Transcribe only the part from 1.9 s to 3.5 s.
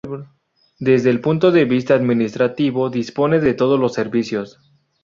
administrativo, dispone